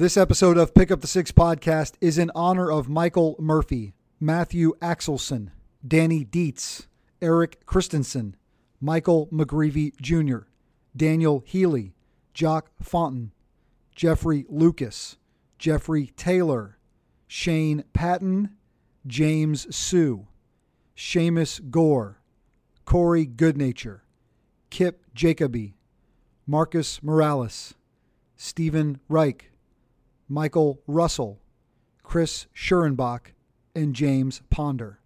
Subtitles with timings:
[0.00, 4.72] This episode of Pick Up the Six podcast is in honor of Michael Murphy, Matthew
[4.78, 5.50] Axelson,
[5.86, 6.86] Danny Dietz,
[7.20, 8.32] Erik Kristensen,
[8.80, 10.46] Michael McGreevy Jr.,
[10.96, 11.92] Daniel Healy,
[12.32, 13.32] Jacques Fontan,
[13.94, 15.18] Jeffrey Lucas,
[15.58, 16.78] Jeffrey Taylor,
[17.26, 18.56] Shane Patton,
[19.06, 20.20] James Suh,
[20.96, 22.14] Shamus Goare,
[22.86, 24.00] Corey Goodnature,
[24.70, 25.74] Kip Jacoby,
[26.46, 27.74] Marcus Muralles,
[28.38, 29.50] Stephen Reich,
[30.32, 31.40] Michael Russell,
[32.04, 33.32] Chris Scherkenbach,
[33.74, 35.00] and James Ponder.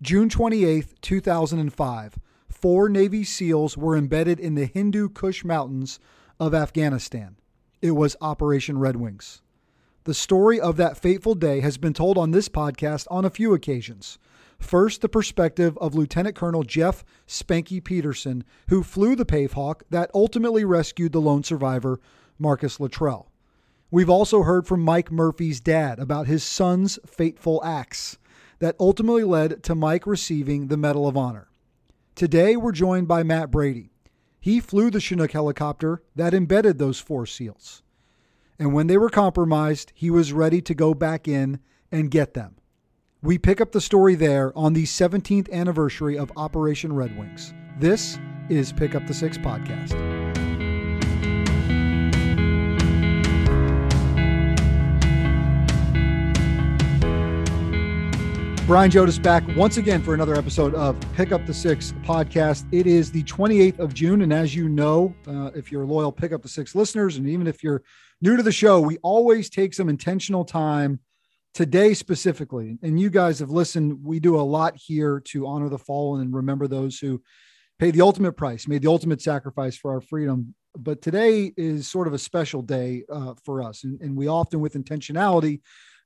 [0.00, 5.98] June 28, 2005, four Navy SEALs were embedded in the Hindu Kush Mountains
[6.38, 7.34] of Afghanistan.
[7.80, 9.42] It was Operation Red Wings.
[10.04, 13.54] The story of that fateful day has been told on this podcast on a few
[13.54, 14.20] occasions.
[14.60, 20.12] First, the perspective of Lieutenant Colonel Jeff Spanky Peterson, who flew the Pave Hawk that
[20.14, 21.98] ultimately rescued the lone survivor,
[22.38, 23.31] Marcus Luttrell.
[23.92, 28.16] We've also heard from Mike Murphy's dad about his son's fateful acts
[28.58, 31.50] that ultimately led to Mike receiving the Medal of Honor.
[32.14, 33.90] Today, we're joined by Matt Brady.
[34.40, 37.82] He flew the Chinook helicopter that embedded those four SEALs.
[38.58, 41.60] And when they were compromised, he was ready to go back in
[41.92, 42.56] and get them.
[43.20, 47.52] We pick up the story there on the 17th anniversary of Operation Red Wings.
[47.78, 48.18] This
[48.48, 50.21] is Pick Up the Six podcast.
[58.64, 62.64] Brian Jodas back once again for another episode of Pick Up the Six podcast.
[62.70, 64.22] It is the 28th of June.
[64.22, 67.48] And as you know, uh, if you're loyal Pick Up the Six listeners, and even
[67.48, 67.82] if you're
[68.20, 71.00] new to the show, we always take some intentional time
[71.54, 72.78] today specifically.
[72.84, 73.98] And you guys have listened.
[74.00, 77.20] We do a lot here to honor the fallen and remember those who
[77.80, 80.54] paid the ultimate price, made the ultimate sacrifice for our freedom.
[80.78, 83.82] But today is sort of a special day uh, for us.
[83.82, 85.62] And, and we often, with intentionality,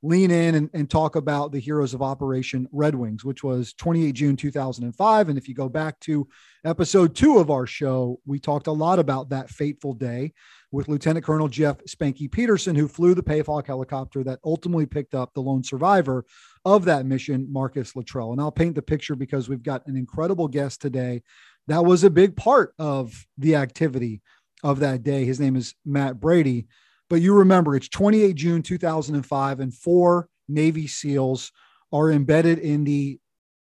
[0.06, 4.12] lean in and, and, talk about the heroes of Operation Red Wings, which was 28
[4.12, 5.28] June 2005.
[5.28, 6.28] And if you go back to
[6.64, 10.32] episode two of our show, we talked a lot about that fateful day
[10.70, 15.34] with Lieutenant Colonel Jeff Spanky Peterson, who flew the Pavehawk helicopter that ultimately picked up
[15.34, 16.24] the lone survivor
[16.64, 18.32] of that mission, Marcus Luttrell.
[18.32, 21.22] And I'll paint the picture because we've got an incredible guest today.
[21.66, 24.22] That was a big part of the activity
[24.62, 25.24] of that day.
[25.24, 26.68] His name is Matt Brady.
[27.08, 31.52] But you remember it's 28 June 2005, and four Navy SEALs
[31.92, 33.18] are embedded in the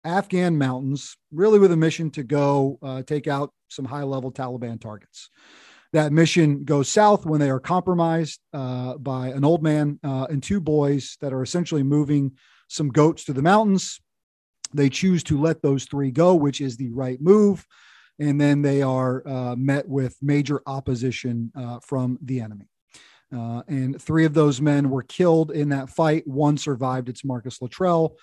[0.03, 4.80] Afghan mountains, really with a mission to go uh, take out some high level Taliban
[4.80, 5.30] targets.
[5.94, 10.41] That mission goes south when they are compromised uh, by an old man uh, and
[10.41, 12.31] two boys that are essentially moving
[12.69, 14.00] some goats to the mountains.
[14.74, 17.68] They choose to let those three go, which is the right move.
[18.19, 22.70] And then they are uh, met with major opposition uh, from the enemy.
[23.36, 26.28] Uh, and three of those men were killed in that fight.
[26.28, 27.09] One survived.
[27.09, 28.18] It's Marcus Luttrell.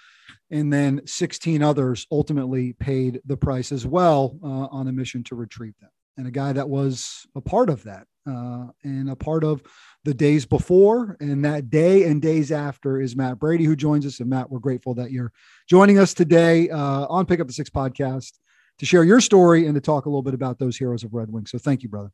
[0.50, 5.34] And then 16 others ultimately paid the price as well uh, on a mission to
[5.34, 5.90] retrieve them.
[6.16, 9.62] And a guy that was a part of that uh, and a part of
[10.04, 14.20] the days before and that day and days after is Matt Brady, who joins us.
[14.20, 15.32] And Matt, we're grateful that you're
[15.68, 18.32] joining us today uh, on Pick Up the Six podcast
[18.78, 21.30] to share your story and to talk a little bit about those heroes of Red
[21.30, 21.46] Wing.
[21.46, 22.10] So thank you, brother.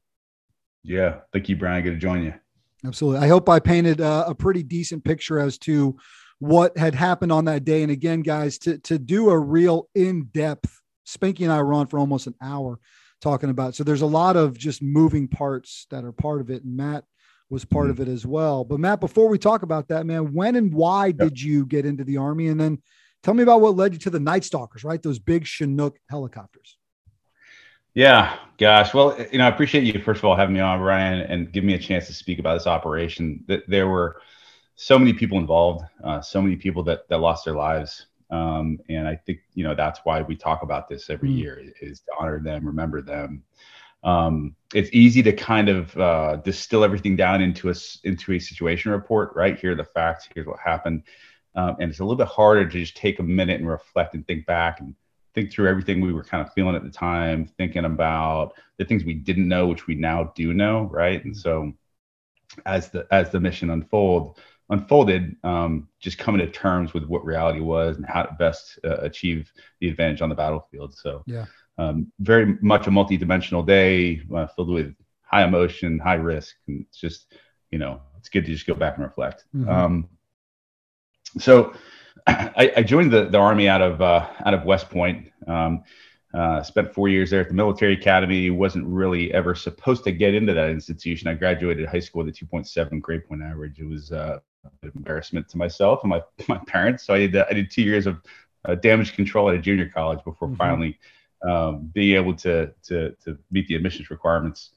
[0.82, 1.20] Yeah.
[1.32, 1.82] Thank you, Brian.
[1.82, 2.34] Good to join you.
[2.86, 3.24] Absolutely.
[3.24, 5.96] I hope I painted uh, a pretty decent picture as to
[6.38, 7.82] what had happened on that day.
[7.82, 11.86] And again, guys, to to do a real in depth, Spanky and I were on
[11.86, 12.78] for almost an hour
[13.20, 13.74] talking about.
[13.74, 17.04] So there's a lot of just moving parts that are part of it, and Matt
[17.50, 18.02] was part mm-hmm.
[18.02, 18.64] of it as well.
[18.64, 21.16] But Matt, before we talk about that, man, when and why yep.
[21.16, 22.48] did you get into the army?
[22.48, 22.82] And then
[23.22, 25.02] tell me about what led you to the Night Stalkers, right?
[25.02, 26.76] Those big Chinook helicopters.
[27.94, 28.92] Yeah, gosh.
[28.92, 31.62] Well, you know, I appreciate you first of all having me on, Ryan, and give
[31.62, 33.44] me a chance to speak about this operation.
[33.46, 34.20] That there were
[34.74, 39.06] so many people involved, uh, so many people that that lost their lives, um, and
[39.06, 41.38] I think you know that's why we talk about this every mm.
[41.38, 43.44] year is to honor them, remember them.
[44.02, 48.90] Um, it's easy to kind of uh, distill everything down into a into a situation
[48.90, 49.56] report, right?
[49.56, 50.28] Here are the facts.
[50.34, 51.04] Here's what happened,
[51.54, 54.26] um, and it's a little bit harder to just take a minute and reflect and
[54.26, 54.96] think back and
[55.34, 59.04] think through everything we were kind of feeling at the time, thinking about the things
[59.04, 61.24] we didn't know, which we now do know, right?
[61.24, 61.72] And so,
[62.66, 64.38] as the as the mission unfold
[64.70, 68.96] unfolded, um, just coming to terms with what reality was and how to best uh,
[68.98, 70.94] achieve the advantage on the battlefield.
[70.94, 71.46] So, yeah,
[71.78, 76.98] um, very much a multi-dimensional day uh, filled with high emotion, high risk, and it's
[76.98, 77.34] just
[77.70, 79.44] you know it's good to just go back and reflect.
[79.54, 79.68] Mm-hmm.
[79.68, 80.08] Um,
[81.38, 81.74] so
[82.26, 85.30] I, I, joined the, the army out of uh, out of West Point.
[85.46, 85.84] Um,
[86.34, 88.50] Uh, spent four years there at the military academy.
[88.50, 91.28] Wasn't really ever supposed to get into that institution.
[91.28, 93.78] I graduated high school with a 2.7 grade point average.
[93.78, 94.40] It was uh,
[94.82, 97.04] an embarrassment to myself and my my parents.
[97.04, 98.20] So I did I did two years of
[98.64, 100.56] uh, damage control at a junior college before mm-hmm.
[100.56, 100.98] finally
[101.48, 104.70] um, being able to to to meet the admissions requirements.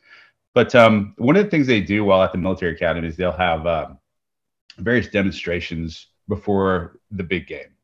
[0.54, 3.32] But um, one of the things they do while at the military academy is they'll
[3.32, 3.88] have uh,
[4.78, 7.76] various demonstrations before the big game.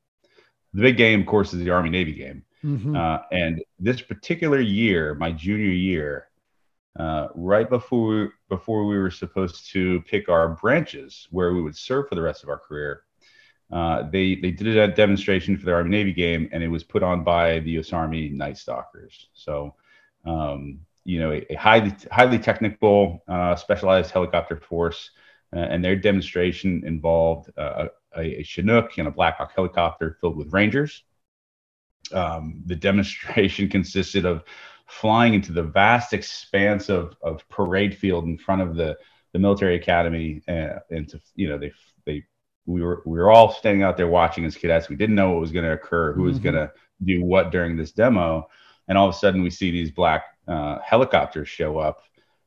[0.73, 2.43] The big game, of course, is the Army Navy game.
[2.63, 2.95] Mm-hmm.
[2.95, 6.29] Uh, and this particular year, my junior year,
[6.97, 11.75] uh, right before we, before we were supposed to pick our branches where we would
[11.75, 13.03] serve for the rest of our career,
[13.71, 17.01] uh, they they did a demonstration for the Army Navy game, and it was put
[17.01, 17.91] on by the U.S.
[17.91, 19.29] Army Night Stalkers.
[19.33, 19.73] So,
[20.25, 25.09] um, you know, a, a, highly highly technical, uh, specialized helicopter force,
[25.55, 27.87] uh, and their demonstration involved uh,
[28.18, 31.04] a, a, Chinook and a Black Hawk helicopter filled with Rangers.
[32.12, 34.44] Um, the demonstration consisted of
[34.88, 38.98] flying into the vast expanse of, of parade field in front of the,
[39.33, 41.71] the military academy uh, and to you know they
[42.06, 42.24] they
[42.65, 45.42] we were we were all standing out there watching as cadets we didn't know what
[45.42, 46.44] was going to occur who was mm-hmm.
[46.44, 46.71] going to
[47.04, 48.48] do what during this demo
[48.88, 52.04] and all of a sudden we see these black uh, helicopters show up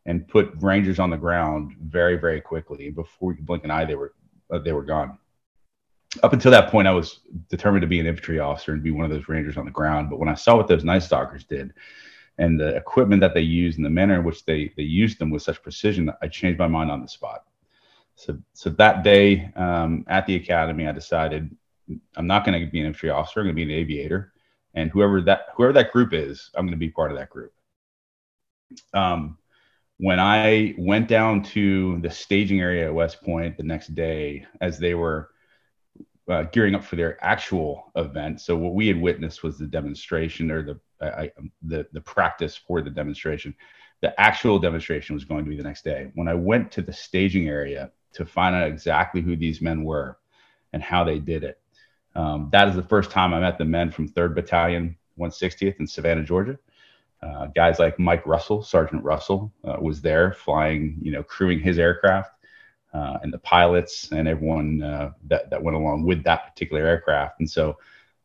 [0.06, 3.84] and put rangers on the ground very very quickly before we could blink an eye
[3.84, 4.14] they were
[4.52, 5.18] uh, they were gone
[6.22, 9.04] up until that point i was determined to be an infantry officer and be one
[9.04, 11.72] of those rangers on the ground but when i saw what those night stalkers did
[12.38, 15.30] and the equipment that they used and the manner in which they they used them
[15.30, 17.44] with such precision, I changed my mind on the spot.
[18.14, 21.54] So so that day um, at the academy, I decided
[22.16, 23.40] I'm not going to be an infantry officer.
[23.40, 24.32] I'm going to be an aviator,
[24.74, 27.52] and whoever that whoever that group is, I'm going to be part of that group.
[28.92, 29.38] Um,
[29.98, 34.78] when I went down to the staging area at West Point the next day, as
[34.78, 35.30] they were
[36.28, 38.40] uh, gearing up for their actual event.
[38.40, 41.30] So what we had witnessed was the demonstration or the I,
[41.62, 43.54] the the practice for the demonstration.
[44.00, 46.10] The actual demonstration was going to be the next day.
[46.14, 50.18] When I went to the staging area to find out exactly who these men were
[50.72, 51.60] and how they did it,
[52.14, 55.86] um, that is the first time I met the men from 3rd Battalion, 160th in
[55.86, 56.58] Savannah, Georgia.
[57.22, 61.78] Uh, guys like Mike Russell, Sergeant Russell, uh, was there flying, you know, crewing his
[61.78, 62.30] aircraft
[62.96, 67.40] uh, and the pilots and everyone uh, that that went along with that particular aircraft.
[67.40, 67.76] And so,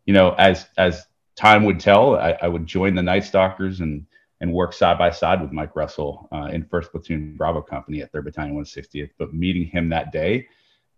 [0.06, 4.06] you know, as as time would tell, I, I would join the Night Stalkers and
[4.40, 8.12] and work side by side with Mike Russell uh, in First Platoon Bravo Company at
[8.12, 9.12] Third Battalion 160th.
[9.18, 10.48] But meeting him that day,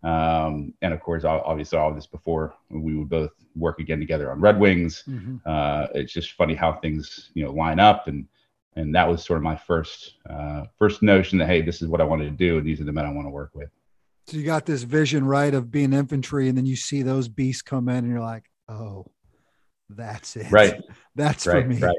[0.03, 4.39] um, and of course, obviously, all this before we would both work again together on
[4.39, 5.03] Red Wings.
[5.07, 5.37] Mm-hmm.
[5.45, 8.27] Uh, it's just funny how things you know line up and
[8.75, 12.01] and that was sort of my first uh, first notion that hey, this is what
[12.01, 13.69] I wanted to do, and these are the men I want to work with.
[14.27, 17.61] So you got this vision, right, of being infantry, and then you see those beasts
[17.61, 19.05] come in, and you're like, oh,
[19.89, 20.81] that's it, right?
[21.15, 21.77] That's right, for me.
[21.77, 21.95] Right.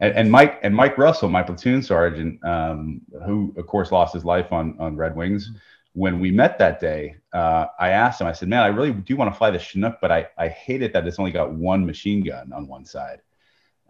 [0.00, 4.24] And, and, Mike and Mike Russell, my platoon sergeant, um, who of course lost his
[4.24, 5.48] life on on Red Wings.
[5.48, 5.58] Mm-hmm.
[5.94, 8.26] When we met that day, uh, I asked him.
[8.26, 10.82] I said, "Man, I really do want to fly the Chinook, but I I hate
[10.82, 13.20] it that it's only got one machine gun on one side."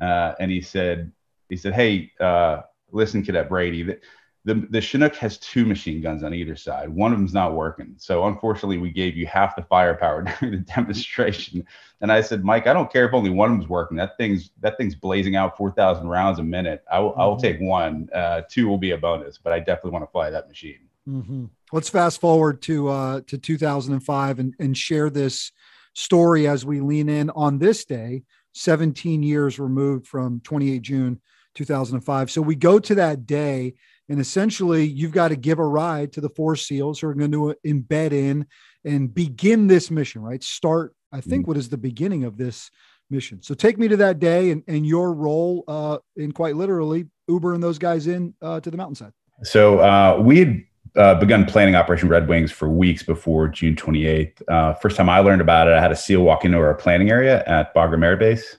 [0.00, 1.12] Uh, and he said,
[1.52, 2.62] he said, "Hey, uh,
[2.92, 4.00] listen, Cadet Brady, the,
[4.46, 6.88] the, the Chinook has two machine guns on either side.
[6.88, 7.94] One of them's not working.
[7.98, 11.66] So unfortunately, we gave you half the firepower during the demonstration."
[12.00, 13.98] And I said, "Mike, I don't care if only one of them's working.
[13.98, 16.82] That thing's that thing's blazing out four thousand rounds a minute.
[16.90, 17.20] I will, mm-hmm.
[17.20, 18.08] I will take one.
[18.14, 21.44] Uh, two will be a bonus, but I definitely want to fly that machine." Mm-hmm.
[21.70, 25.52] Let's fast forward to uh, to 2005 and, and share this
[25.92, 28.22] story as we lean in on this day,
[28.54, 31.20] 17 years removed from 28 June
[31.54, 32.30] 2005.
[32.30, 33.74] So we go to that day,
[34.08, 37.32] and essentially, you've got to give a ride to the four SEALs who are going
[37.32, 38.46] to embed in
[38.84, 40.42] and begin this mission, right?
[40.42, 41.50] Start, I think, mm-hmm.
[41.50, 42.70] what is the beginning of this
[43.10, 43.42] mission.
[43.42, 47.60] So take me to that day and, and your role uh, in quite literally Ubering
[47.60, 49.12] those guys in uh, to the mountainside.
[49.44, 50.64] So uh, we had
[50.96, 54.42] uh, begun planning Operation Red Wings for weeks before June 28th.
[54.48, 57.10] Uh, first time I learned about it, I had a SEAL walk into our planning
[57.10, 58.58] area at Bagram Air Base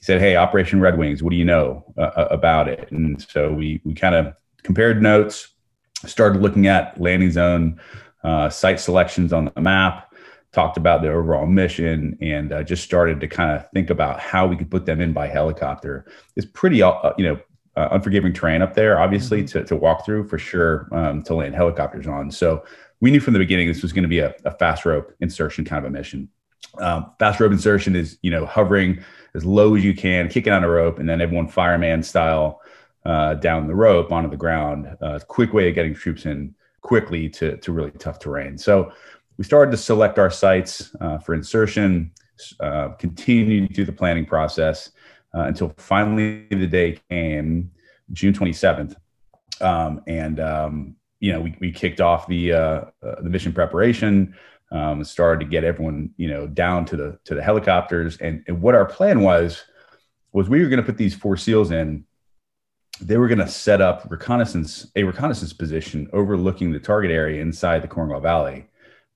[0.00, 3.52] said, "Hey, Operation Red Wings, what do you know uh, uh about it?" And so
[3.52, 5.48] we we kind of compared notes,
[6.04, 7.80] started looking at landing zone
[8.24, 10.12] uh, site selections on the map,
[10.52, 14.46] talked about the overall mission, and uh, just started to kind of think about how
[14.46, 16.06] we could put them in by helicopter.
[16.36, 17.40] It's pretty, uh, you know.
[17.78, 19.58] Uh, unforgiving terrain up there, obviously, mm-hmm.
[19.58, 22.30] to, to walk through for sure um, to land helicopters on.
[22.30, 22.64] So
[23.00, 25.64] we knew from the beginning this was going to be a, a fast rope insertion
[25.64, 26.30] kind of a mission.
[26.78, 29.02] Um, fast rope insertion is you know hovering
[29.34, 32.60] as low as you can, kicking on a rope, and then everyone fireman style
[33.04, 34.96] uh, down the rope onto the ground.
[35.00, 38.56] Uh, quick way of getting troops in quickly to, to really tough terrain.
[38.56, 38.92] So
[39.38, 42.12] we started to select our sites uh, for insertion,
[42.60, 44.90] uh, continued through the planning process.
[45.34, 47.70] uh, until finally the day came,
[48.12, 48.96] June 27th,
[49.60, 54.34] um, and um, you know we, we kicked off the uh, uh, the mission preparation.
[54.72, 58.60] Um, started to get everyone you know down to the to the helicopters, and, and
[58.60, 59.62] what our plan was
[60.32, 62.04] was we were going to put these four seals in.
[63.00, 67.82] They were going to set up reconnaissance a reconnaissance position overlooking the target area inside
[67.82, 68.66] the Korangal Valley.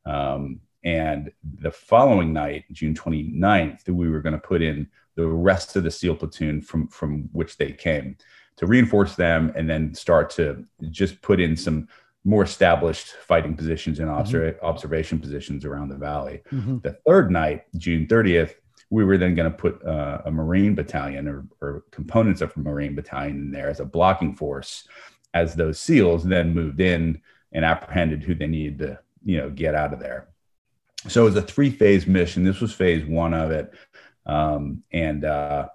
[0.06, 5.76] Um, and the following night, June 29th, we were going to put in the rest
[5.76, 8.16] of the SEAL platoon from from which they came
[8.56, 11.88] to reinforce them and then start to just put in some
[12.24, 14.64] more established fighting positions and mm-hmm.
[14.64, 16.42] observation positions around the valley.
[16.52, 16.78] Mm-hmm.
[16.82, 18.54] The third night, June 30th,
[18.90, 22.60] we were then going to put uh, a Marine battalion or, or, components of a
[22.60, 24.86] Marine battalion in there as a blocking force
[25.32, 27.22] as those SEALs then moved in
[27.52, 30.28] and apprehended who they needed to, you know, get out of there.
[31.08, 32.42] So it was a three phase mission.
[32.42, 33.72] This was phase one of it.
[34.26, 35.68] Um, and, uh,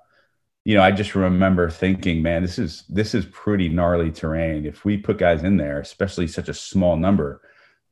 [0.66, 4.66] you know, I just remember thinking, man, this is this is pretty gnarly terrain.
[4.66, 7.42] If we put guys in there, especially such a small number,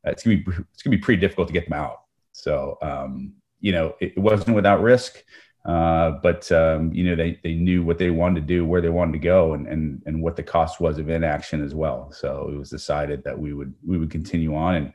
[0.03, 2.01] it's gonna be it's gonna be pretty difficult to get them out.
[2.31, 5.23] So, um, you know, it, it, wasn't without risk,
[5.65, 8.89] uh, but um, you know, they they knew what they wanted to do, where they
[8.89, 12.11] wanted to go, and and and what the cost was of inaction as well.
[12.11, 14.93] So it was decided that we would we would continue on and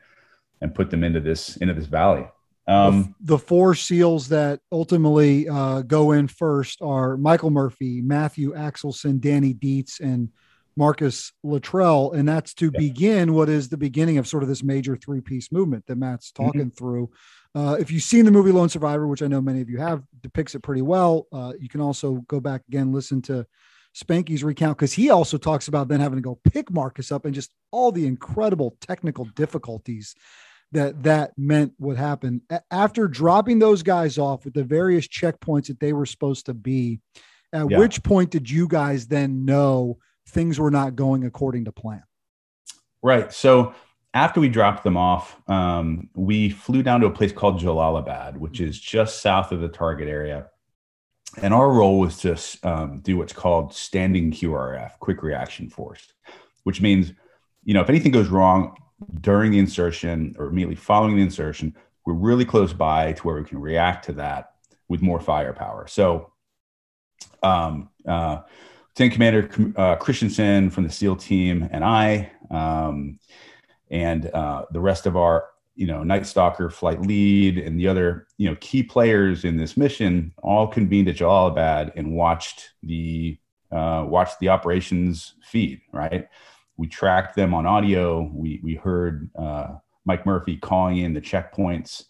[0.59, 2.27] and put them into this into this valley.
[2.69, 8.53] Um, the, the, four SEALs that ultimately uh, go in first are Michael Murphy, Matthew
[8.53, 10.29] Axelson, Danny Dietz, and
[10.77, 12.11] Marcus Luttrell.
[12.11, 12.79] And that's to yeah.
[12.79, 16.31] begin what is the beginning of sort of this major three piece movement that Matt's
[16.31, 16.45] mm-hmm.
[16.45, 16.77] talking mm-hmm.
[16.77, 17.09] through.
[17.55, 20.03] Uh, if you've seen the movie Lone Survivor, which I know many of you have,
[20.21, 21.27] depicts it pretty well.
[21.33, 23.47] Uh, you can also go back again, listen to
[23.95, 27.33] Spanky's recount because he also talks about then having to go pick Marcus up and
[27.33, 30.15] just all the incredible technical difficulties
[30.71, 32.41] that that meant what happened.
[32.71, 36.99] After dropping those guys off with the various checkpoints that they were supposed to be
[37.53, 37.77] at yeah.
[37.79, 39.97] which point did you guys then know
[40.27, 42.03] things were not going according to plan?
[43.01, 43.31] Right.
[43.33, 43.73] So
[44.13, 48.59] after we dropped them off um, we flew down to a place called jalalabad which
[48.59, 50.47] is just south of the target area.
[51.41, 56.11] And our role was to um, do what's called standing qrf quick reaction force
[56.63, 57.13] which means
[57.63, 58.75] you know if anything goes wrong
[59.21, 61.75] during the insertion or immediately following the insertion,
[62.05, 64.53] we're really close by to where we can react to that
[64.87, 65.87] with more firepower.
[65.87, 66.33] So,
[67.43, 68.41] um, uh,
[68.99, 73.19] Lieutenant Commander uh, Kristensen from the SEAL team and I, um,
[73.89, 78.27] and uh, the rest of our, you know, Night Stalker flight lead and the other,
[78.37, 83.37] you know, key players in this mission all convened at Jalalabad and watched the
[83.71, 85.79] uh, watched the operations feed.
[85.93, 86.27] Right,
[86.79, 88.31] we tracked them on audio.
[88.33, 92.05] We we heard uh, Mike Murphy calling in the checkpoints,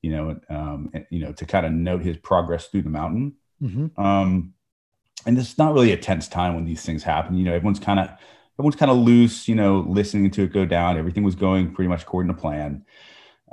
[0.00, 3.34] you know, um, you know, to kind of note his progress through the mountain.
[3.62, 4.00] Mm-hmm.
[4.00, 4.54] Um,
[5.26, 7.36] and it's not really a tense time when these things happen.
[7.36, 8.08] You know, everyone's kind of
[8.58, 9.46] everyone's kind of loose.
[9.46, 10.96] You know, listening to it go down.
[10.96, 12.86] Everything was going pretty much according to plan.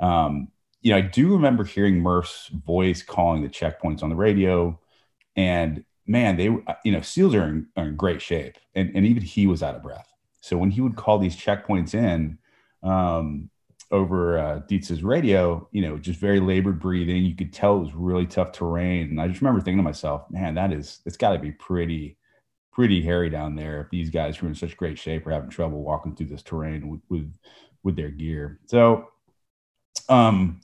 [0.00, 0.48] Um,
[0.80, 4.80] you know, I do remember hearing Murph's voice calling the checkpoints on the radio,
[5.36, 6.44] and man, they
[6.82, 9.74] you know, SEALs are in, are in great shape, and and even he was out
[9.74, 10.11] of breath.
[10.42, 12.36] So when he would call these checkpoints in
[12.82, 13.48] um,
[13.92, 17.94] over uh, Dietz's radio, you know, just very labored breathing, you could tell it was
[17.94, 19.10] really tough terrain.
[19.10, 22.18] And I just remember thinking to myself, man, that is, it's got to be pretty,
[22.72, 25.48] pretty hairy down there if these guys who are in such great shape are having
[25.48, 27.32] trouble walking through this terrain with, with,
[27.84, 28.58] with their gear.
[28.66, 29.10] So,
[30.08, 30.60] um,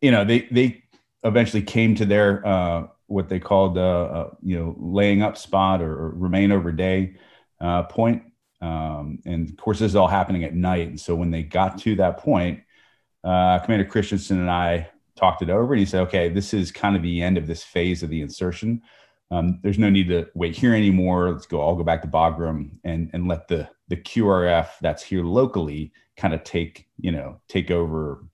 [0.00, 0.84] you know, they, they
[1.22, 5.82] eventually came to their, uh, what they called, uh, uh you know, laying up spot
[5.82, 7.16] or, or remain over day
[7.60, 8.22] uh, point
[8.62, 10.88] um, and of course, this is all happening at night.
[10.88, 12.60] And so when they got to that point,
[13.24, 16.96] uh, Commander Kristensen and I talked it over, and he said, "Okay, this is kind
[16.96, 18.80] of the end of this phase of the insertion.
[19.32, 21.32] Um, there's no need to wait here anymore.
[21.32, 21.60] Let's go.
[21.60, 26.32] I'll go back to Bagram and and let the the QRF that's here locally kind
[26.32, 28.24] of take you know take over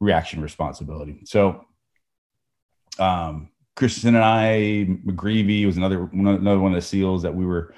[0.00, 1.64] reaction responsibility." So.
[2.98, 7.74] Um, Kristensen and I, McGreevy was another another one of the SEALs that we were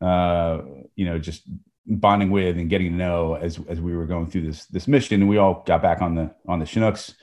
[0.00, 0.62] uh,
[0.96, 1.42] you know, just
[1.86, 5.20] bonding with and getting to know as as we were going through this this mission.
[5.20, 7.14] And we all got back on the on the Chinooks,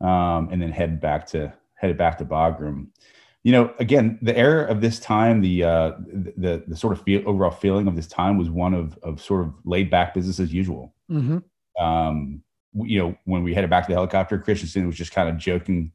[0.00, 2.88] um, and then head back to headed back to Bagram.
[3.44, 5.92] You know, again, the era of this time, the uh,
[6.36, 9.46] the the sort of feel, overall feeling of this time was one of of sort
[9.46, 10.94] of laid back business as usual.
[11.10, 11.38] Mm-hmm.
[11.82, 12.42] Um,
[12.74, 15.92] you know, when we headed back to the helicopter, Kristensen was just kind of joking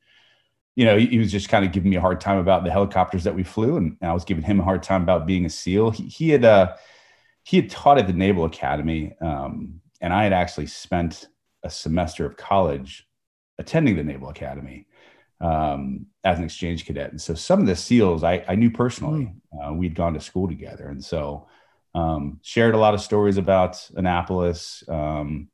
[0.76, 2.72] you know, he, he was just kind of giving me a hard time about the
[2.72, 5.46] helicopters that we flew, and, and I was giving him a hard time about being
[5.46, 5.92] a SEAL.
[5.92, 6.76] He, he had uh,
[7.44, 11.28] he had taught at the Naval Academy, um, and I had actually spent
[11.64, 13.08] a semester of college
[13.60, 14.88] attending the Naval Academy.
[15.44, 17.12] um, as an exchange cadet.
[17.12, 19.34] And so some of the SEALs I, I knew personally.
[19.54, 19.72] Mm.
[19.72, 21.48] Uh, we'd gone to school together, and so
[21.94, 24.84] um, shared a lot of stories about Annapolis.
[24.88, 25.50] Um,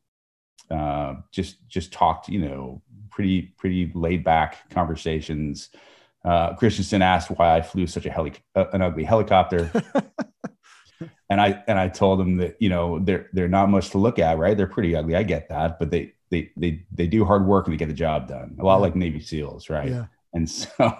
[0.70, 5.70] uh, just just talked, you know, pretty pretty laid back conversations.
[6.24, 9.72] Uh, Kristensen asked why I flew such a heli- uh, an ugly helicopter.
[11.30, 14.20] and I and I told him that you know they're they're not much to look
[14.20, 14.58] at, right?
[14.58, 15.16] They're pretty ugly.
[15.16, 17.94] I get that, but they they they they do hard work and they get the
[17.94, 18.58] job done.
[18.60, 18.82] A lot yeah.
[18.82, 19.90] like Navy SEALs, right?
[19.90, 20.06] Yeah.
[20.34, 20.70] And so,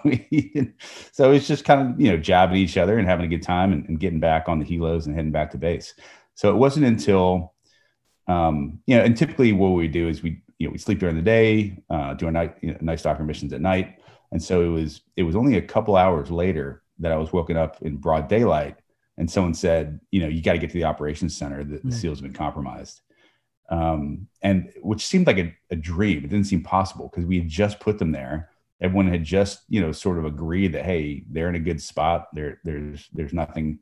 [1.12, 3.72] so it's just kind of you know jabbing each other and having a good time
[3.72, 5.94] and, and, getting back on the helos and heading back to base.
[6.34, 7.54] So it wasn't until,
[8.26, 11.16] um, you know, and typically what we do is we you know we sleep during
[11.16, 13.98] the day, uh, do our night you know, night stalker missions at night,
[14.30, 17.56] and so it was it was only a couple hours later that I was woken
[17.56, 18.76] up in broad daylight
[19.16, 21.64] and someone said, you know, you got to get to the operations center.
[21.64, 21.92] The, the mm.
[21.92, 23.00] SEALs have been compromised
[23.70, 26.18] um, and which seemed like a, a dream.
[26.18, 28.50] It didn't seem possible because we had just put them there.
[28.80, 32.28] Everyone had just, you know, sort of agreed that hey, they're in a good spot.
[32.32, 33.78] There, there's, there's nothing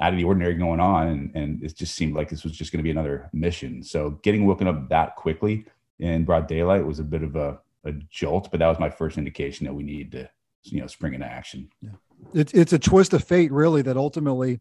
[0.00, 2.72] out of the ordinary going on, and, and it just seemed like this was just
[2.72, 3.82] going to be another mission.
[3.82, 5.66] So getting woken up that quickly
[5.98, 9.18] in broad daylight was a bit of a, a jolt, but that was my first
[9.18, 10.28] indication that we need to,
[10.64, 11.68] you know, spring into action.
[11.80, 11.90] Yeah.
[12.34, 14.60] It's it's a twist of fate, really, that ultimately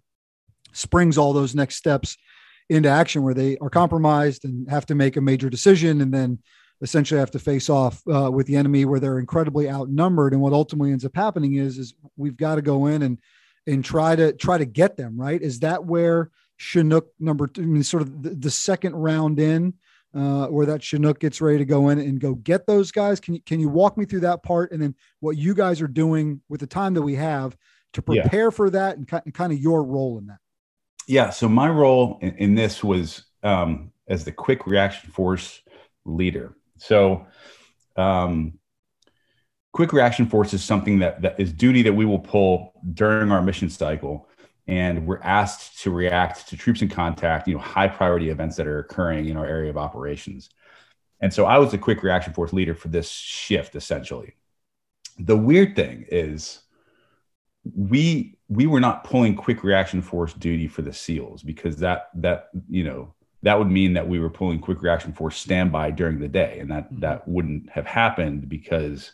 [0.73, 2.17] springs all those next steps
[2.69, 6.39] into action where they are compromised and have to make a major decision and then
[6.81, 10.53] essentially have to face off uh, with the enemy where they're incredibly outnumbered and what
[10.53, 13.19] ultimately ends up happening is is we've got to go in and
[13.65, 17.65] and try to try to get them right is that where chinook number two I
[17.65, 19.73] mean, sort of the, the second round in
[20.13, 23.35] uh, where that chinook gets ready to go in and go get those guys can
[23.35, 26.41] you can you walk me through that part and then what you guys are doing
[26.49, 27.55] with the time that we have
[27.93, 28.49] to prepare yeah.
[28.49, 30.39] for that and, and kind of your role in that
[31.07, 31.29] yeah.
[31.29, 35.61] So my role in, in this was um, as the quick reaction force
[36.05, 36.55] leader.
[36.77, 37.25] So,
[37.95, 38.59] um,
[39.71, 43.41] quick reaction force is something that, that is duty that we will pull during our
[43.41, 44.26] mission cycle.
[44.67, 48.67] And we're asked to react to troops in contact, you know, high priority events that
[48.67, 50.49] are occurring in our area of operations.
[51.21, 54.35] And so I was the quick reaction force leader for this shift, essentially.
[55.17, 56.59] The weird thing is
[57.75, 62.49] we we were not pulling quick reaction force duty for the SEALs because that that
[62.69, 66.27] you know that would mean that we were pulling quick reaction force standby during the
[66.27, 66.99] day, and that mm-hmm.
[66.99, 69.11] that wouldn't have happened because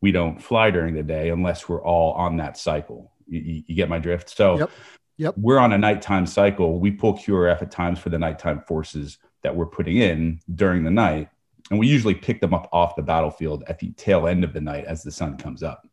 [0.00, 3.12] we don't fly during the day unless we're all on that cycle.
[3.28, 4.30] You, you get my drift.
[4.30, 4.70] So yep.
[5.16, 5.34] Yep.
[5.36, 6.80] we're on a nighttime cycle.
[6.80, 10.90] We pull QRF at times for the nighttime forces that we're putting in during the
[10.90, 11.28] night,
[11.70, 14.60] and we usually pick them up off the battlefield at the tail end of the
[14.60, 15.86] night as the sun comes up.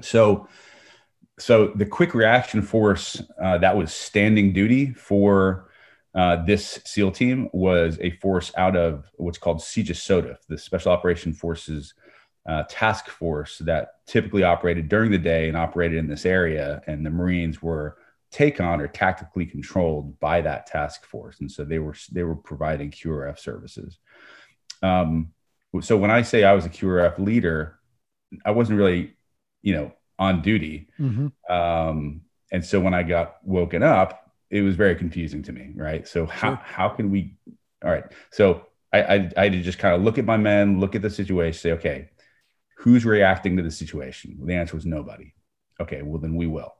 [0.00, 0.48] So
[1.38, 5.70] so the quick reaction force uh, that was standing duty for
[6.14, 11.34] uh, this SEAL team was a force out of what's called SOTF, the Special Operation
[11.34, 11.92] Forces
[12.46, 17.04] uh, task force that typically operated during the day and operated in this area, and
[17.04, 17.96] the Marines were
[18.30, 22.36] take on or tactically controlled by that task force, and so they were they were
[22.36, 23.98] providing QRF services.
[24.82, 25.32] Um,
[25.80, 27.78] so when I say I was a QRF leader,
[28.44, 29.16] I wasn't really,
[29.62, 30.88] you know, on duty.
[30.98, 31.52] Mm-hmm.
[31.52, 36.06] Um, and so when I got woken up, it was very confusing to me, right?
[36.06, 36.60] So how sure.
[36.64, 37.36] how can we?
[37.84, 40.78] All right, so I, I I had to just kind of look at my men,
[40.78, 42.10] look at the situation, say, okay,
[42.76, 44.38] who's reacting to the situation?
[44.42, 45.32] The answer was nobody.
[45.80, 46.74] Okay, well then we will.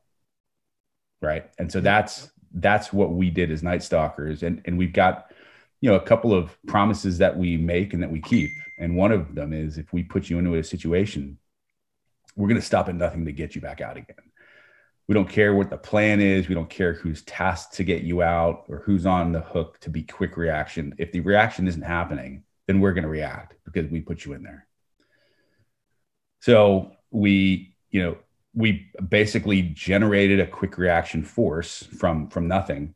[1.23, 5.33] Right, and so that's that's what we did as night stalkers, and and we've got
[5.81, 9.13] you know a couple of promises that we make and that we keep, and one
[9.13, 11.39] of them is if we put you into a situation
[12.37, 14.17] we're going to stop at nothing to get you back out again.
[15.09, 16.49] We don't care what the plan is.
[16.49, 19.91] We don't care who's tasked to get you out or who's on the hook to
[19.91, 20.95] be quick reaction.
[20.99, 24.43] If the reaction isn't happening, then we're going to react because we put you in
[24.43, 24.66] there.
[26.41, 28.17] So we, you know,
[28.55, 32.95] we basically generated a quick reaction force from from nothing.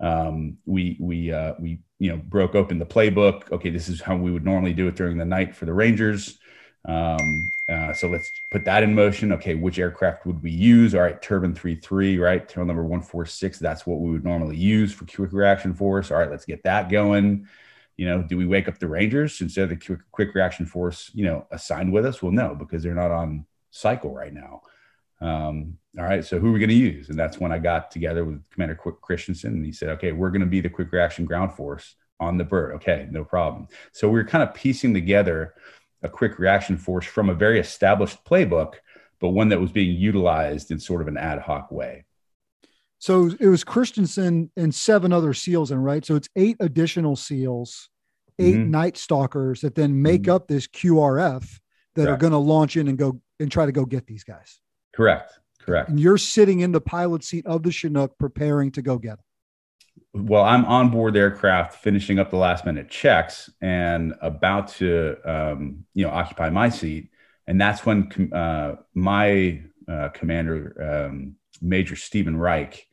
[0.00, 3.52] Um, we we uh, we you know broke open the playbook.
[3.52, 6.38] Okay, this is how we would normally do it during the night for the Rangers.
[6.84, 9.32] Um, uh, so let's put that in motion.
[9.32, 10.94] Okay, which aircraft would we use?
[10.94, 12.48] All right, turbine 33, right?
[12.48, 13.58] Tail number 146.
[13.58, 16.10] That's what we would normally use for quick reaction force.
[16.10, 17.46] All right, let's get that going.
[17.96, 21.10] You know, do we wake up the Rangers instead of the quick, quick reaction force,
[21.14, 22.22] you know, assigned with us?
[22.22, 24.62] Well, no, because they're not on cycle right now.
[25.20, 27.10] Um, all right, so who are we going to use?
[27.10, 30.30] And that's when I got together with Commander Quick Kristensen, and he said, okay, we're
[30.30, 32.74] going to be the quick reaction ground force on the bird.
[32.76, 33.68] Okay, no problem.
[33.92, 35.54] So we we're kind of piecing together
[36.02, 38.74] a quick reaction force from a very established playbook,
[39.20, 42.04] but one that was being utilized in sort of an ad hoc way.
[43.02, 46.04] So it was Kristensen and seven other SEALs, and right?
[46.04, 47.88] So it's eight additional SEALs,
[48.38, 48.70] 8 mm-hmm.
[48.70, 50.36] Night Stalkers that then make mm-hmm.
[50.36, 51.44] up this QRF
[51.96, 54.60] that are going to launch in and go and try to go get these guys.
[54.94, 55.32] Correct.
[55.58, 55.88] Correct.
[55.88, 60.24] And you're sitting in the pilot seat of the Chinook preparing to go get them.
[60.28, 65.16] Well, I'm on board the aircraft, finishing up the last minute checks, and about to,
[65.24, 67.10] um, you know, occupy my seat.
[67.48, 72.86] And that's when uh, my uh, commander, um, Major Stephen Reich,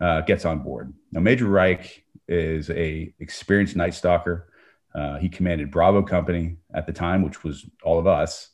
[0.00, 0.92] uh, gets on board.
[1.12, 4.48] Now, Major Reich is a experienced night stalker.
[4.94, 8.50] Uh, he commanded Bravo Company at the time, which was all of us.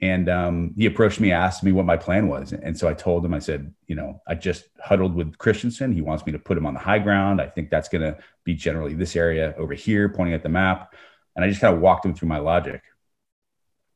[0.00, 2.52] And um, he approached me, asked me what my plan was.
[2.52, 5.94] And so I told him, I said, you know, I just huddled with Kristensen.
[5.94, 7.40] He wants me to put him on the high ground.
[7.40, 10.94] I think that's going to be generally this area over here, pointing at the map.
[11.34, 12.82] And I just kind of walked him through my logic.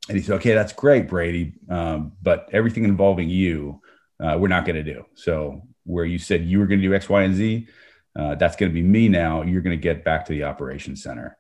[0.09, 1.55] And he said, okay, that's great, Brady.
[1.69, 3.83] Um, but everything involving you,
[4.19, 5.05] uh, we're not going to do.
[5.15, 7.69] So where you said you were going to do X, Y, and Z,
[8.19, 9.43] uh, that's going to be me now.
[9.43, 11.37] You're going to get back to the operations center.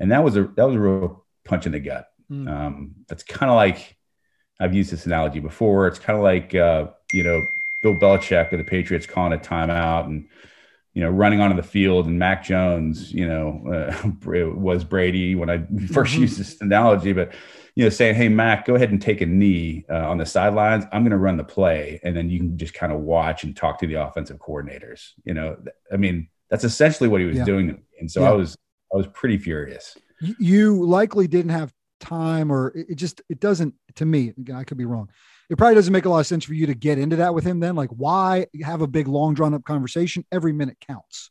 [0.00, 2.06] And that was a, that was a real punch in the gut.
[2.30, 2.48] Mm.
[2.48, 3.96] Um, that's kind of like,
[4.60, 5.86] I've used this analogy before.
[5.86, 7.42] It's kind of like, uh, you know,
[7.82, 10.28] Bill Belichick of the Patriots calling a timeout and,
[10.94, 14.08] you know, running onto the field and Mac Jones, you know, uh,
[14.54, 16.20] was Brady when I 1st mm-hmm.
[16.20, 17.32] used this analogy, but,
[17.74, 20.84] you know, saying, Hey, Mac, go ahead and take a knee uh, on the sidelines.
[20.92, 22.00] I'm going to run the play.
[22.02, 25.10] And then you can just kind of watch and talk to the offensive coordinators.
[25.24, 25.56] You know,
[25.92, 27.44] I mean, that's essentially what he was yeah.
[27.44, 27.82] doing.
[27.98, 28.30] And so yeah.
[28.30, 28.56] I was,
[28.92, 29.96] I was pretty furious.
[30.38, 34.84] You likely didn't have time or it just, it doesn't, to me, I could be
[34.84, 35.08] wrong.
[35.48, 37.44] It probably doesn't make a lot of sense for you to get into that with
[37.44, 37.74] him then.
[37.74, 40.24] Like, why have a big, long, drawn up conversation?
[40.30, 41.30] Every minute counts.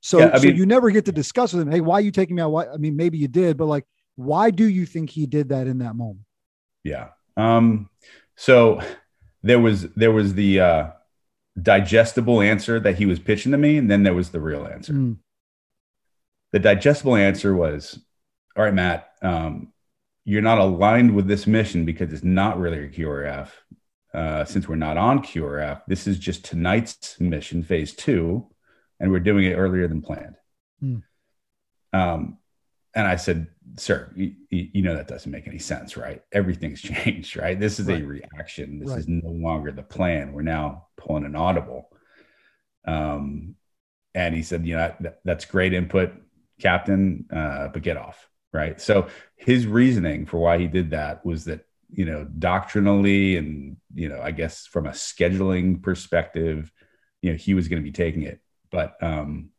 [0.00, 1.72] So, yeah, I mean, so you never get to discuss with him.
[1.72, 2.52] Hey, why are you taking me out?
[2.52, 2.66] Why?
[2.66, 3.84] I mean, maybe you did, but like,
[4.16, 6.26] why do you think he did that in that moment?
[6.82, 7.08] Yeah.
[7.36, 7.90] Um,
[8.34, 8.80] so
[9.42, 10.86] there was there was the uh,
[11.60, 14.92] digestible answer that he was pitching to me, and then there was the real answer.
[14.92, 15.18] Mm.
[16.52, 17.98] The digestible answer was,
[18.56, 19.72] "All right, Matt, um,
[20.24, 23.48] you're not aligned with this mission because it's not really a QRF.
[24.12, 28.46] Uh, since we're not on QRF, this is just tonight's mission, phase two,
[28.98, 30.36] and we're doing it earlier than planned.
[30.80, 30.96] Hmm.
[31.92, 32.38] Um,
[32.94, 36.22] and I said, sir, you, you, know that doesn't make any sense, right?
[36.32, 37.58] Everything's changed, right?
[37.58, 38.02] This is right.
[38.02, 38.80] a reaction.
[38.80, 38.98] This right.
[38.98, 40.32] is no longer the plan.
[40.32, 41.90] We're now pulling an audible.
[42.86, 43.56] Um,
[44.14, 46.12] and he said, you know, that, that's great input,
[46.60, 48.80] Captain, uh, but get off right?
[48.80, 51.60] So his reasoning for why he did that was that
[51.90, 56.72] you know doctrinally and you know I guess from a scheduling perspective,
[57.22, 59.50] you know he was going to be taking it, but um,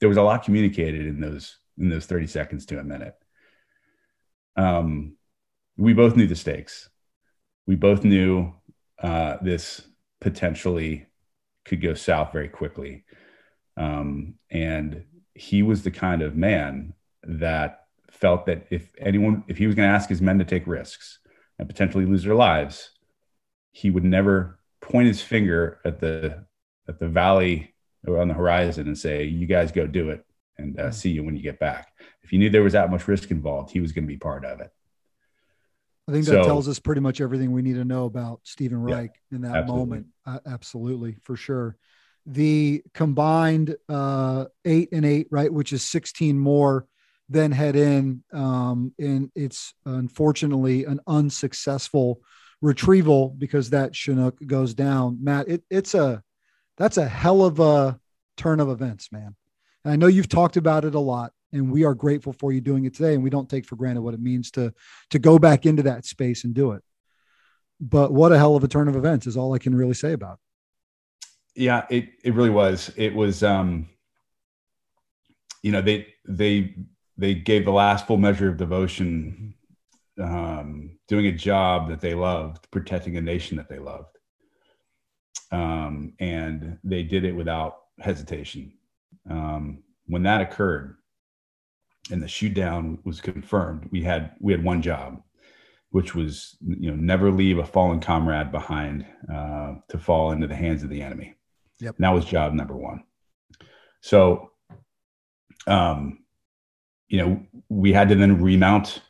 [0.00, 3.14] there was a lot communicated in those in those thirty seconds to a minute.
[4.56, 5.16] Um,
[5.76, 6.88] we both knew the stakes.
[7.66, 8.54] We both knew
[9.02, 9.82] uh, this
[10.20, 11.06] potentially
[11.64, 13.04] could go south very quickly.
[13.76, 19.66] Um, and he was the kind of man that felt that if anyone, if he
[19.66, 21.18] was going to ask his men to take risks
[21.58, 22.90] and potentially lose their lives,
[23.72, 26.46] he would never point his finger at the
[26.88, 27.74] at the valley
[28.06, 30.24] or on the horizon and say, "You guys go do it,
[30.56, 31.92] and uh, see you when you get back."
[32.26, 34.44] If he knew there was that much risk involved, he was going to be part
[34.44, 34.72] of it.
[36.08, 38.82] I think that so, tells us pretty much everything we need to know about Stephen
[38.82, 39.86] Reich yeah, in that absolutely.
[39.86, 40.06] moment.
[40.26, 41.76] Uh, absolutely, for sure.
[42.26, 46.88] The combined uh, eight and eight, right, which is 16 more
[47.28, 48.24] then head in.
[48.32, 52.22] Um, and it's unfortunately an unsuccessful
[52.60, 55.18] retrieval because that Chinook goes down.
[55.22, 56.24] Matt, it, it's a
[56.76, 58.00] that's a hell of a
[58.36, 59.36] turn of events, man.
[59.84, 62.60] And I know you've talked about it a lot, and we are grateful for you
[62.60, 63.14] doing it today.
[63.14, 64.72] And we don't take for granted what it means to
[65.10, 66.82] to go back into that space and do it.
[67.80, 70.12] But what a hell of a turn of events is all I can really say
[70.12, 70.38] about.
[71.54, 71.62] It.
[71.62, 72.92] Yeah, it it really was.
[72.96, 73.88] It was um
[75.66, 76.76] you know, they they
[77.18, 79.52] they gave the last full measure of devotion,
[80.22, 84.16] um, doing a job that they loved, protecting a nation that they loved.
[85.50, 88.74] Um, and they did it without hesitation.
[89.28, 90.98] Um, when that occurred
[92.10, 95.22] and the shoot down was confirmed, we had we had one job,
[95.90, 100.54] which was you know never leave a fallen comrade behind uh, to fall into the
[100.54, 101.34] hands of the enemy.
[101.80, 101.96] Yep.
[101.96, 103.04] And that was job number one.
[104.00, 104.50] So
[105.66, 106.20] um,
[107.08, 109.00] you know, we had to then remount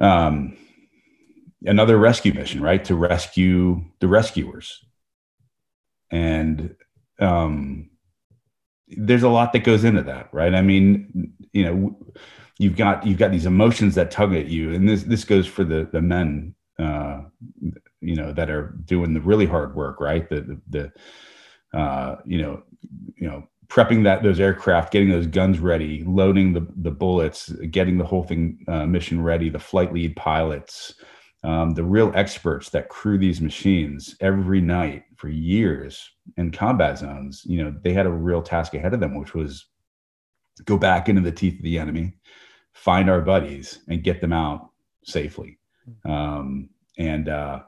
[0.00, 0.56] um,
[1.62, 4.84] another rescue mission, right, to rescue the rescuers.
[6.10, 6.76] And
[7.18, 7.90] um,
[8.88, 10.54] there's a lot that goes into that, right?
[10.54, 11.98] I mean, you know,
[12.58, 15.64] you've got you've got these emotions that tug at you, and this this goes for
[15.64, 17.22] the the men, uh,
[18.00, 20.28] you know, that are doing the really hard work, right?
[20.28, 20.92] The the,
[21.72, 22.62] the uh, you know,
[23.16, 27.98] you know, prepping that those aircraft, getting those guns ready, loading the the bullets, getting
[27.98, 30.94] the whole thing uh, mission ready, the flight lead pilots,
[31.46, 37.42] um, the real experts that crew these machines every night for years in combat zones,
[37.46, 39.66] you know, they had a real task ahead of them, which was
[40.64, 42.14] go back into the teeth of the enemy,
[42.72, 44.70] find our buddies, and get them out
[45.04, 45.60] safely.
[46.04, 47.60] Um, and uh,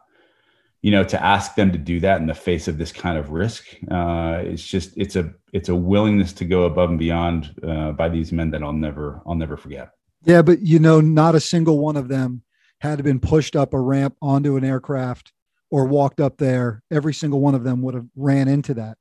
[0.82, 3.30] you know, to ask them to do that in the face of this kind of
[3.30, 7.92] risk, uh, it's just it's a it's a willingness to go above and beyond uh,
[7.92, 9.90] by these men that I'll never I'll never forget.
[10.24, 12.42] Yeah, but you know, not a single one of them
[12.80, 15.32] had been pushed up a ramp onto an aircraft
[15.70, 18.96] or walked up there, every single one of them would have ran into that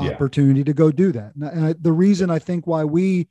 [0.00, 0.10] yeah.
[0.10, 1.34] opportunity to go do that.
[1.34, 3.28] And I, the reason I think why we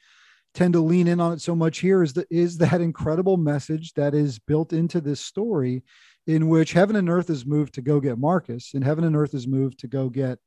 [0.54, 3.94] tend to lean in on it so much here is that is that incredible message
[3.94, 5.84] that is built into this story
[6.28, 9.34] in which heaven and earth is moved to go get Marcus and heaven and earth
[9.34, 10.40] is moved to go get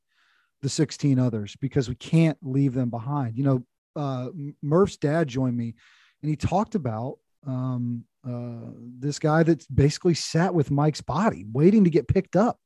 [0.63, 3.37] the 16 others because we can't leave them behind.
[3.37, 4.29] You know, uh,
[4.63, 5.75] Murph's dad joined me
[6.23, 11.85] and he talked about um, uh, this guy that basically sat with Mike's body, waiting
[11.85, 12.59] to get picked up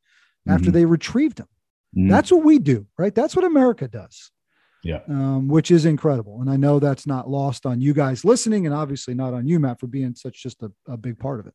[0.49, 0.73] after mm-hmm.
[0.73, 1.49] they retrieved him.
[1.97, 2.09] Mm-hmm.
[2.09, 3.15] That's what we do, right?
[3.15, 4.31] That's what America does.
[4.83, 5.01] Yeah.
[5.09, 6.41] Um, which is incredible.
[6.41, 9.61] And I know that's not lost on you guys listening, and obviously not on you,
[9.61, 11.55] Matt, for being such just a, a big part of it.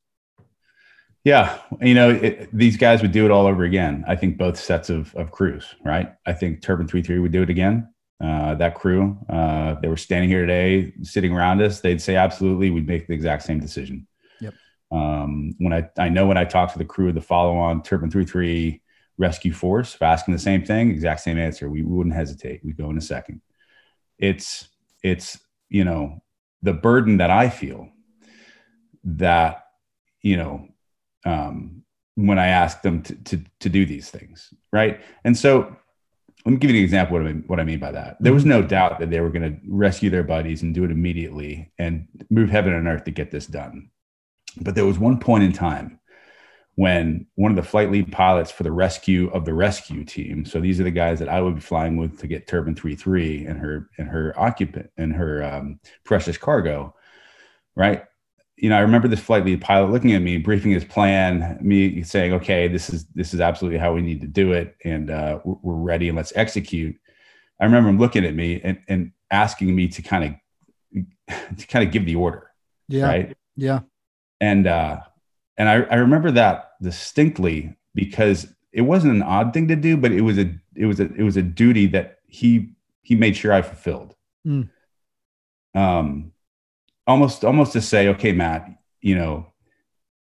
[1.25, 1.59] Yeah.
[1.81, 4.05] You know, it, these guys would do it all over again.
[4.07, 6.13] I think both sets of, of crews, right?
[6.25, 7.89] I think Turbine 3 3 would do it again
[8.23, 12.71] uh, that crew, uh, they were standing here today, sitting around us, they'd say absolutely,
[12.71, 14.07] we'd make the exact same decision.
[14.41, 14.53] Yep.
[14.91, 18.09] Um, when I I know when I talked to the crew of the follow-on Turbine
[18.09, 18.81] Three Three
[19.17, 21.69] Rescue Force, asking the same thing, exact same answer.
[21.69, 22.61] We, we wouldn't hesitate.
[22.63, 23.41] We'd go in a second.
[24.17, 24.67] It's
[25.03, 26.23] it's you know
[26.63, 27.89] the burden that I feel
[29.03, 29.65] that
[30.21, 30.67] you know
[31.25, 31.83] um,
[32.15, 35.01] when I ask them to, to to do these things, right?
[35.23, 35.75] And so
[36.47, 38.15] let me give you an example what I mean, what I mean by that.
[38.21, 40.91] There was no doubt that they were going to rescue their buddies and do it
[40.91, 43.89] immediately and move heaven and earth to get this done.
[44.61, 45.99] But there was one point in time
[46.75, 50.61] when one of the flight lead pilots for the rescue of the rescue team, so
[50.61, 53.59] these are the guys that I would be flying with to get Turbine 33 and
[53.59, 56.95] her and her occupant and her um, precious cargo,
[57.75, 58.05] right?
[58.57, 62.01] You know, I remember this flight lead pilot looking at me, briefing his plan, me
[62.01, 65.39] saying, "Okay, this is this is absolutely how we need to do it, and uh,
[65.43, 66.95] we're, ready, and let's execute."
[67.59, 70.39] I remember him looking at me and, and asking me to kind
[70.93, 72.51] of to kind of give the order.
[72.87, 73.05] Yeah.
[73.05, 73.37] Right.
[73.55, 73.81] Yeah.
[74.41, 75.01] And uh,
[75.57, 80.11] and I, I remember that distinctly because it wasn't an odd thing to do, but
[80.11, 83.53] it was a it was a it was a duty that he he made sure
[83.53, 84.15] I fulfilled.
[84.45, 84.69] Mm.
[85.75, 86.31] Um,
[87.07, 88.69] almost almost to say, okay, Matt,
[89.01, 89.47] you know,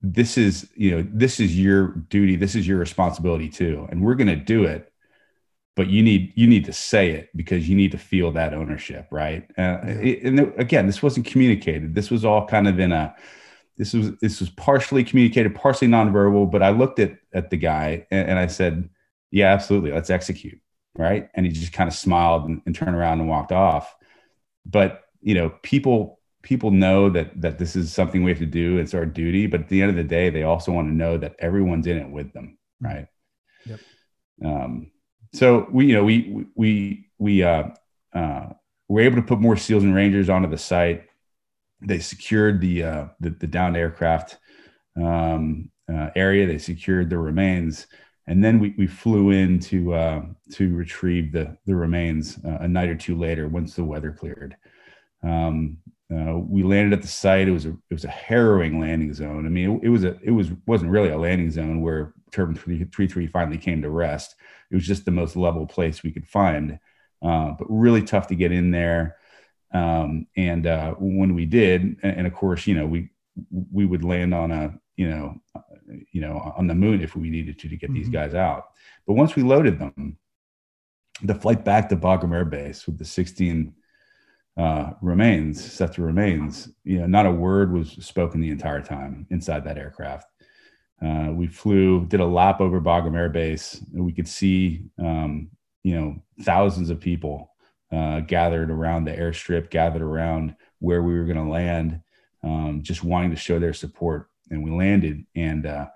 [0.02, 4.15] this is you know this is your duty, this is your responsibility too, and we're
[4.15, 4.91] going to do it.
[5.76, 9.08] But you need you need to say it because you need to feel that ownership,
[9.12, 9.45] right?
[9.58, 11.93] Uh, it, and again, this wasn't communicated.
[11.93, 13.13] This was all kind of in a
[13.78, 16.50] this was this was partially communicated, partially nonverbal.
[16.50, 18.89] But I looked at at the guy and, and I said,
[19.32, 20.60] "Yeah, absolutely, let's execute."
[20.98, 23.93] Right, and he just kind of smiled and, and turned around and walked off.
[24.65, 28.77] But you know, people people know that that this is something we have to do
[28.77, 31.17] it's our duty but at the end of the day they also want to know
[31.17, 32.93] that everyone's in it with them mm-hmm.
[32.93, 33.08] right
[33.65, 33.79] yep.
[34.45, 34.91] um,
[35.34, 37.63] so we you know we we we uh,
[38.13, 38.45] uh,
[38.88, 41.05] were able to put more seals and rangers onto the site
[41.81, 44.38] they secured the uh, the, the downed aircraft
[44.95, 47.88] um, uh, area they secured the remains
[48.27, 52.67] and then we, we flew in to uh, to retrieve the the remains uh, a
[52.67, 54.55] night or two later once the weather cleared
[55.23, 55.77] um,
[56.15, 57.47] uh, we landed at the site.
[57.47, 59.45] It was a it was a harrowing landing zone.
[59.45, 62.56] I mean, it, it was a it was wasn't really a landing zone where Turbine
[62.56, 64.36] three three finally came to rest.
[64.71, 66.80] It was just the most level place we could find,
[67.21, 69.17] uh, but really tough to get in there.
[69.73, 73.10] Um, and uh, when we did, and, and, of course, you know, we
[73.71, 75.36] we would land on a you know
[76.12, 77.95] you know on the moon if we needed to to get mm-hmm.
[77.95, 78.69] these guys out.
[79.08, 80.17] But once we loaded them,
[81.23, 83.73] the flight back to Bagram Air Base with the 16
[84.58, 89.63] uh, remains, of remains, you know, not a word was spoken the entire time inside
[89.65, 90.28] that aircraft.
[91.06, 93.84] Uh, we flew, did a lap over Bagram Air Base.
[93.94, 95.50] And we could see, um,
[95.84, 97.52] you know, thousands of people
[97.91, 102.02] uh, gathered around the airstrip, gathered around where we were going to land,
[102.44, 104.30] um, just wanting to show their support.
[104.52, 105.88] And we landed, and uh,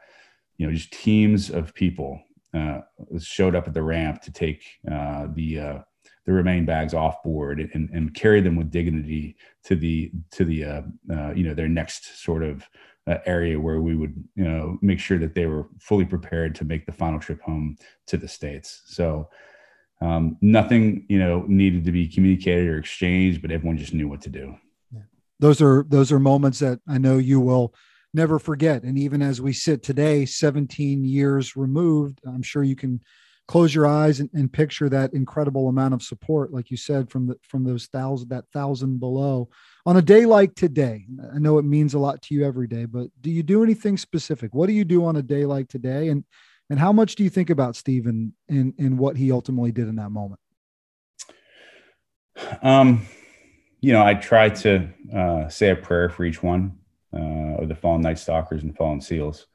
[0.58, 2.22] you know, just teams of people
[2.54, 2.82] uh,
[3.20, 5.84] showed up at the ramp to take uh, the
[6.26, 10.64] the remain bags off board and, and carry them with dignity to the to the
[10.64, 12.68] uh, uh, you know their next sort of
[13.08, 16.66] uh, area where we would you know make sure that they were fully prepared to
[16.66, 17.76] make the final trip home
[18.08, 18.82] to the states.
[18.86, 19.30] So
[20.02, 24.22] um, nothing you know needed to be communicated or exchanged, but everyone just knew what
[24.22, 24.56] to do.
[24.92, 25.02] Yeah.
[25.40, 27.74] Those are those are moments that I know you will
[28.14, 28.84] never forget.
[28.84, 33.02] And even as we sit today, 17 years removed, I'm sure you can
[33.50, 37.26] close your eyes and, and picture that incredible amount of support, like you said, from
[37.26, 39.50] the from those thousand that thousand below.
[39.88, 42.86] On a day like today, I know it means a lot to you every day,
[42.86, 44.54] but do you do anything specific?
[44.54, 46.10] What do you do on a day like today?
[46.10, 46.24] And
[46.70, 49.96] and how much do you think about Stephen and and what he ultimately did in
[49.96, 50.40] that moment?
[52.62, 53.08] Um,
[53.82, 56.78] you know, I try to uh, say a prayer for each one
[57.12, 59.48] uh, of the fallen Night Stalkers and fallen SEALs.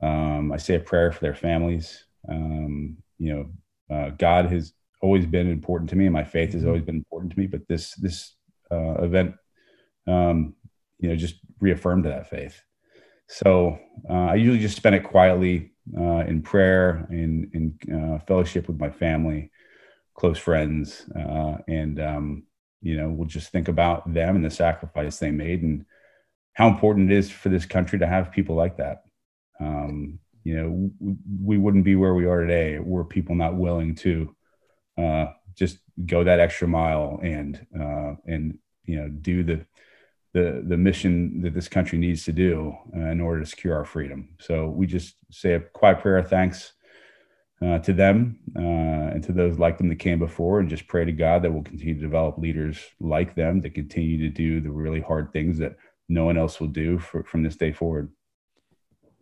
[0.00, 2.06] Um, I say a prayer for their families.
[2.26, 6.62] Um, you know, uh, God has always been important to me, and my faith has
[6.62, 6.68] mm-hmm.
[6.68, 7.46] always been important to me.
[7.46, 8.34] But this this
[8.72, 9.34] uh, event,
[10.06, 10.54] um,
[10.98, 12.60] you know, just reaffirmed that faith.
[13.28, 13.78] So
[14.08, 18.80] uh, I usually just spend it quietly uh, in prayer, in in uh, fellowship with
[18.80, 19.50] my family,
[20.14, 22.44] close friends, uh, and um,
[22.80, 25.84] you know, we'll just think about them and the sacrifice they made, and
[26.54, 29.02] how important it is for this country to have people like that.
[29.60, 34.34] Um, you know, we wouldn't be where we are today were people not willing to
[34.98, 39.64] uh, just go that extra mile and uh, and you know do the
[40.32, 43.84] the the mission that this country needs to do uh, in order to secure our
[43.84, 44.30] freedom.
[44.38, 46.72] So we just say a quiet prayer of thanks
[47.62, 51.04] uh, to them uh, and to those like them that came before, and just pray
[51.04, 54.70] to God that we'll continue to develop leaders like them that continue to do the
[54.70, 55.76] really hard things that
[56.08, 58.10] no one else will do for, from this day forward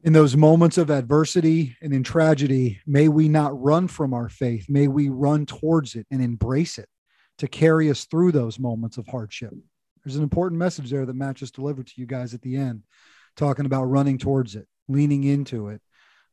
[0.09, 4.65] in those moments of adversity and in tragedy, may we not run from our faith.
[4.67, 6.89] May we run towards it and embrace it
[7.37, 9.53] to carry us through those moments of hardship.
[10.03, 12.85] There's an important message there that Matt just delivered to you guys at the end,
[13.37, 15.83] talking about running towards it, leaning into it,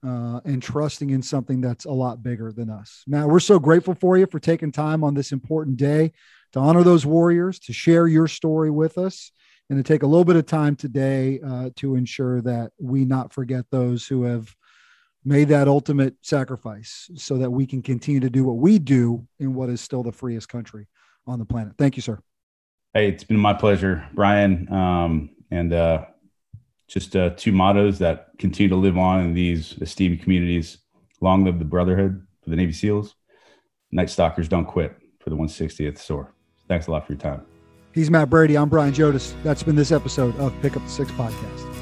[0.07, 3.03] uh, and trusting in something that's a lot bigger than us.
[3.05, 6.13] Matt, we're so grateful for you for taking time on this important day
[6.53, 9.33] to honor those warriors, to share your story with us
[9.69, 13.33] and to take a little bit of time today uh, to ensure that we not
[13.33, 14.55] forget those who have
[15.23, 19.55] made that ultimate sacrifice so that we can continue to do what we do in
[19.55, 20.87] what is still the freest country
[21.25, 21.73] on the planet.
[21.77, 22.19] Thank you, sir.
[22.93, 24.71] Hey, it's been my pleasure, Brian.
[24.71, 26.05] Um, and uh,
[26.87, 30.77] just uh, two mottos that continue to live on in these esteemed communities.
[31.21, 33.15] Long live the brotherhood for the Navy SEALs.
[33.91, 36.33] Night Stalkers don't quit for the 160th SOAR.
[36.67, 37.45] Thanks a lot for your time.
[37.95, 38.57] He's Matt Brady.
[38.57, 39.33] I'm Brian Jodis.
[39.41, 41.74] That's been this episode of Pick Up the Six podcast.